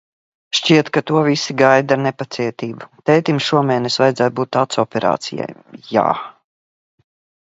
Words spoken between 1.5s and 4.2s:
gaida ar nepacietību. Tētim šomēnes